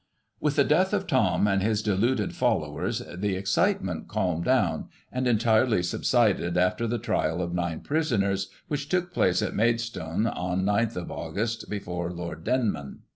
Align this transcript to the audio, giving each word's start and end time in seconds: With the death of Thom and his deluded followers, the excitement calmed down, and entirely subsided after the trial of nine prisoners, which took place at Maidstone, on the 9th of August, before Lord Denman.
With 0.39 0.55
the 0.55 0.63
death 0.63 0.93
of 0.93 1.05
Thom 1.07 1.47
and 1.47 1.61
his 1.61 1.83
deluded 1.83 2.33
followers, 2.33 3.03
the 3.15 3.35
excitement 3.35 4.07
calmed 4.07 4.45
down, 4.45 4.87
and 5.11 5.27
entirely 5.27 5.83
subsided 5.83 6.57
after 6.57 6.87
the 6.87 6.97
trial 6.97 7.39
of 7.39 7.53
nine 7.53 7.81
prisoners, 7.81 8.49
which 8.67 8.89
took 8.89 9.13
place 9.13 9.43
at 9.43 9.53
Maidstone, 9.53 10.25
on 10.25 10.65
the 10.65 10.71
9th 10.71 10.95
of 10.95 11.11
August, 11.11 11.69
before 11.69 12.11
Lord 12.11 12.43
Denman. 12.43 13.03